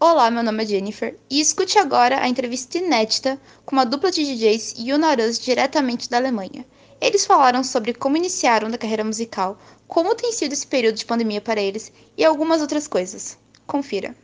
Olá, 0.00 0.30
meu 0.30 0.44
nome 0.44 0.62
é 0.62 0.66
Jennifer 0.66 1.18
e 1.28 1.40
escute 1.40 1.76
agora 1.76 2.20
a 2.20 2.28
entrevista 2.28 2.78
inédita 2.78 3.36
com 3.66 3.74
uma 3.74 3.84
dupla 3.84 4.12
de 4.12 4.22
DJs 4.24 4.76
Yunarus 4.78 5.40
diretamente 5.40 6.08
da 6.08 6.18
Alemanha. 6.18 6.64
Eles 7.00 7.26
falaram 7.26 7.64
sobre 7.64 7.92
como 7.92 8.16
iniciaram 8.16 8.68
na 8.68 8.78
carreira 8.78 9.02
musical, 9.02 9.58
como 9.88 10.14
tem 10.14 10.30
sido 10.30 10.52
esse 10.52 10.64
período 10.64 10.94
de 10.94 11.04
pandemia 11.04 11.40
para 11.40 11.60
eles 11.60 11.92
e 12.16 12.24
algumas 12.24 12.60
outras 12.60 12.86
coisas. 12.86 13.36
Confira. 13.66 14.14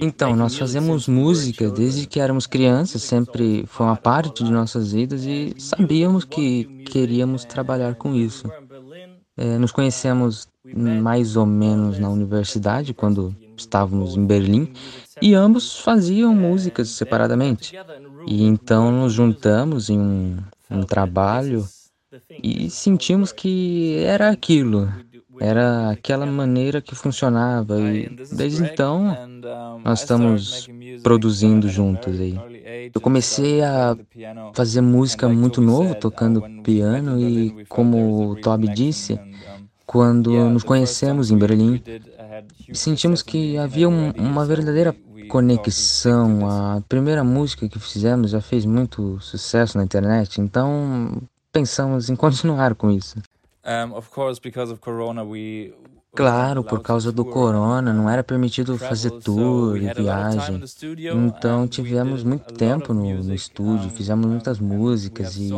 Então, 0.00 0.34
nós 0.34 0.56
fazemos 0.56 1.06
música 1.06 1.68
desde 1.68 2.06
que 2.06 2.20
éramos 2.20 2.46
crianças, 2.46 3.02
sempre 3.02 3.66
foi 3.66 3.84
uma 3.84 3.96
parte 3.96 4.42
de 4.42 4.50
nossas 4.50 4.92
vidas 4.92 5.24
e 5.26 5.54
sabíamos 5.58 6.24
que 6.24 6.64
queríamos 6.86 7.44
trabalhar 7.44 7.96
com 7.96 8.14
isso. 8.14 8.50
É, 9.36 9.58
nos 9.58 9.72
conhecemos 9.72 10.48
mais 10.64 11.36
ou 11.36 11.44
menos 11.44 11.98
na 11.98 12.08
universidade, 12.08 12.94
quando 12.94 13.34
estávamos 13.56 14.16
em 14.16 14.24
Berlim, 14.26 14.72
e 15.20 15.34
ambos 15.34 15.78
faziam 15.78 16.34
músicas 16.34 16.88
separadamente. 16.90 17.74
E 18.26 18.44
então 18.44 18.90
nos 18.90 19.12
juntamos 19.12 19.90
em 19.90 19.98
um, 19.98 20.38
um 20.70 20.82
trabalho 20.84 21.66
e 22.42 22.70
sentimos 22.70 23.32
que 23.32 23.96
era 24.04 24.30
aquilo, 24.30 24.88
era 25.40 25.90
aquela 25.90 26.26
maneira 26.26 26.80
que 26.80 26.94
funcionava 26.94 27.80
e 27.80 28.08
desde 28.32 28.62
então 28.62 29.16
nós 29.84 30.00
estamos 30.00 30.66
produzindo 31.02 31.68
juntos 31.68 32.20
aí. 32.20 32.38
Eu 32.92 33.00
comecei 33.00 33.62
a 33.62 33.96
fazer 34.54 34.80
música 34.80 35.28
muito 35.28 35.60
novo, 35.60 35.94
tocando 35.94 36.42
piano 36.62 37.20
e 37.20 37.64
como 37.66 38.30
o 38.30 38.36
Toby 38.36 38.68
disse, 38.68 39.18
quando 39.86 40.32
nos 40.50 40.64
conhecemos 40.64 41.30
em 41.30 41.38
Berlim, 41.38 41.82
sentimos 42.72 43.22
que 43.22 43.56
havia 43.56 43.88
um, 43.88 44.10
uma 44.12 44.44
verdadeira 44.44 44.94
conexão. 45.28 46.48
A 46.48 46.82
primeira 46.88 47.22
música 47.22 47.68
que 47.68 47.78
fizemos 47.78 48.30
já 48.30 48.40
fez 48.40 48.64
muito 48.64 49.20
sucesso 49.20 49.78
na 49.78 49.84
internet, 49.84 50.40
então 50.40 51.22
pensamos 51.52 52.10
em 52.10 52.16
continuar 52.16 52.74
com 52.74 52.90
isso. 52.90 53.16
Claro, 56.14 56.62
por 56.62 56.80
causa 56.80 57.10
do 57.10 57.24
corona, 57.24 57.92
não 57.92 58.08
era 58.08 58.22
permitido 58.22 58.78
fazer 58.78 59.10
tour 59.10 59.76
e 59.76 59.88
viagem. 59.92 60.62
Então 61.12 61.66
tivemos 61.66 62.22
muito 62.22 62.52
tempo 62.54 62.94
no, 62.94 63.22
no 63.22 63.34
estúdio, 63.34 63.90
fizemos 63.90 64.26
muitas 64.26 64.60
músicas 64.60 65.36
e 65.36 65.50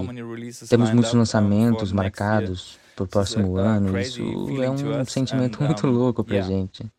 temos 0.69 0.91
muitos 0.91 1.13
lançamentos 1.13 1.93
marcados 1.93 2.81
para 2.95 3.05
o 3.05 3.09
próximo 3.09 3.57
ano. 3.57 3.99
Isso 3.99 4.23
é 4.63 4.71
um 4.71 5.05
sentimento 5.05 5.63
muito 5.63 5.87
louco 5.87 6.25
para 6.25 6.41
gente. 6.41 6.91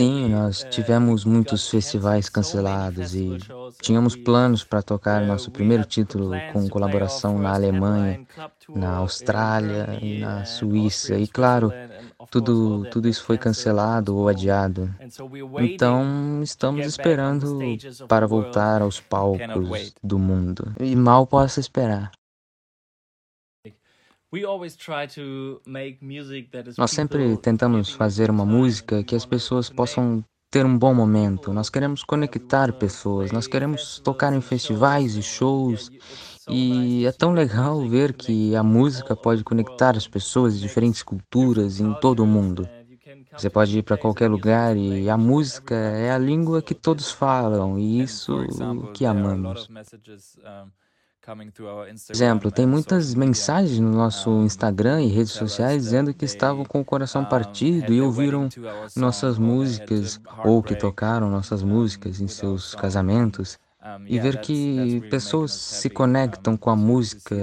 Sim, 0.00 0.28
nós 0.28 0.66
tivemos 0.70 1.24
muitos 1.24 1.68
festivais 1.68 2.28
cancelados 2.28 3.14
e 3.14 3.38
tínhamos 3.80 4.16
planos 4.16 4.64
para 4.64 4.82
tocar 4.82 5.20
nosso 5.20 5.50
primeiro 5.50 5.84
título 5.84 6.30
com 6.52 6.68
colaboração 6.68 7.38
na 7.38 7.54
Alemanha, 7.54 8.26
na 8.74 8.96
Austrália 8.96 9.98
na 10.18 10.44
Suíça. 10.44 11.16
E 11.16 11.28
claro, 11.28 11.72
tudo, 12.30 12.84
tudo 12.90 13.08
isso 13.08 13.24
foi 13.24 13.38
cancelado 13.38 14.16
ou 14.16 14.28
adiado. 14.28 14.94
Então, 15.60 16.40
estamos 16.42 16.86
esperando 16.86 17.58
para 18.08 18.26
voltar 18.26 18.82
aos 18.82 19.00
palcos 19.00 19.92
do 20.02 20.18
mundo. 20.18 20.72
E 20.80 20.96
mal 20.96 21.26
posso 21.26 21.60
esperar. 21.60 22.10
Nós 26.76 26.90
sempre 26.90 27.36
tentamos 27.38 27.90
fazer 27.90 28.30
uma 28.30 28.44
música 28.44 29.02
que 29.04 29.14
as 29.14 29.24
pessoas 29.24 29.70
possam 29.70 30.24
ter 30.50 30.64
um 30.64 30.78
bom 30.78 30.94
momento. 30.94 31.52
Nós 31.52 31.68
queremos 31.68 32.04
conectar 32.04 32.72
pessoas, 32.72 33.32
nós 33.32 33.46
queremos 33.46 33.98
tocar 34.00 34.32
em 34.32 34.40
festivais 34.40 35.16
e 35.16 35.22
shows. 35.22 35.90
E 36.48 37.06
é 37.06 37.12
tão 37.12 37.32
legal 37.32 37.88
ver 37.88 38.12
que 38.12 38.54
a 38.54 38.62
música 38.62 39.16
pode 39.16 39.42
conectar 39.42 39.96
as 39.96 40.06
pessoas 40.06 40.54
de 40.54 40.60
diferentes 40.60 41.02
culturas 41.02 41.80
em 41.80 41.92
todo 41.94 42.22
o 42.22 42.26
mundo. 42.26 42.68
Você 43.36 43.50
pode 43.50 43.78
ir 43.78 43.82
para 43.82 43.98
qualquer 43.98 44.30
lugar 44.30 44.76
e 44.76 45.10
a 45.10 45.16
música 45.16 45.74
é 45.74 46.12
a 46.12 46.18
língua 46.18 46.62
que 46.62 46.74
todos 46.74 47.10
falam, 47.10 47.78
e 47.78 48.00
isso 48.00 48.32
que 48.94 49.04
amamos. 49.04 49.68
Exemplo, 52.10 52.50
tem 52.50 52.66
muitas 52.66 53.14
mensagens 53.14 53.78
no 53.78 53.90
nosso 53.90 54.30
Instagram 54.42 55.02
e 55.02 55.08
redes 55.08 55.32
sociais 55.32 55.84
dizendo 55.84 56.12
que 56.12 56.24
estavam 56.24 56.64
com 56.64 56.80
o 56.80 56.84
coração 56.84 57.24
partido 57.24 57.92
e 57.92 58.00
ouviram 58.00 58.48
nossas 58.94 59.38
músicas 59.38 60.20
ou 60.44 60.62
que 60.62 60.74
tocaram 60.74 61.30
nossas 61.30 61.62
músicas 61.62 62.20
em 62.20 62.28
seus 62.28 62.74
casamentos. 62.74 63.58
E 64.06 64.18
ver 64.18 64.40
que 64.40 65.02
pessoas 65.10 65.52
se 65.52 65.90
conectam 65.90 66.56
com 66.56 66.70
a 66.70 66.76
música 66.76 67.36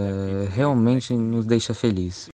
realmente 0.51 1.13
nos 1.13 1.45
deixa 1.45 1.71
feliz. 1.71 2.30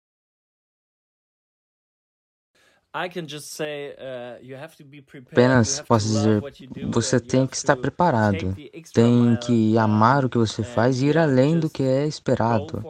Apenas 5.32 5.82
posso 5.82 6.08
dizer, 6.08 6.44
você 6.92 7.20
tem 7.20 7.48
que 7.48 7.56
estar 7.56 7.76
preparado, 7.76 8.56
tem 8.94 9.36
que 9.38 9.76
amar 9.80 10.24
o 10.24 10.30
que 10.30 10.38
você 10.38 10.62
faz 10.64 11.02
e 11.02 11.08
ir 11.08 11.18
além 11.18 11.60
do 11.60 11.72
que 11.72 11.82
é 11.82 12.06
esperado. 12.06 12.84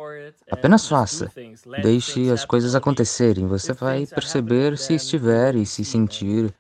Apenas 0.52 0.90
faça, 0.90 1.32
deixe 1.82 2.30
as 2.30 2.44
coisas 2.44 2.76
acontecerem. 2.76 3.48
Você 3.48 3.72
vai 3.72 4.06
perceber 4.06 4.78
se 4.78 4.94
estiver 4.94 5.56
e 5.56 5.66
se 5.66 5.86
sentir 5.86 6.54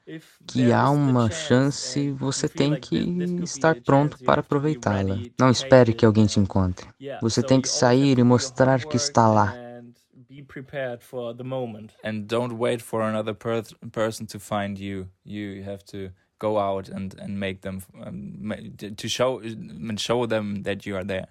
que 0.47 0.71
há 0.71 0.89
uma 0.89 1.29
chance, 1.29 2.11
você 2.11 2.47
tem 2.47 2.75
que 2.79 2.95
estar 3.43 3.75
pronto 3.81 4.17
para 4.23 4.39
aproveitá-la. 4.39 5.19
Não 5.37 5.49
espere 5.49 5.93
que 5.93 6.05
alguém 6.05 6.27
te 6.27 6.39
encontre. 6.39 6.87
Você 7.21 7.43
tem 7.43 7.59
que 7.59 7.67
sair 7.67 8.17
e 8.19 8.23
mostrar 8.23 8.85
que 8.85 8.95
está 8.95 9.27
lá 9.27 9.53
prepared 10.43 11.01
for 11.01 11.33
the 11.33 11.43
moment. 11.43 11.95
And 12.03 12.27
don't 12.27 12.57
wait 12.57 12.81
for 12.81 13.01
another 13.01 13.33
per 13.33 13.63
person 13.91 14.27
to 14.27 14.39
find 14.39 14.77
you. 14.77 15.09
You 15.23 15.63
have 15.63 15.83
to 15.85 16.11
go 16.39 16.59
out 16.59 16.89
and 16.89 17.15
and 17.19 17.39
make 17.39 17.61
them 17.61 17.83
um, 18.03 18.75
to 18.97 19.07
show 19.07 19.39
and 19.39 19.99
show 19.99 20.25
them 20.25 20.63
that 20.63 20.85
you 20.85 20.95
are 20.95 21.03
there 21.03 21.27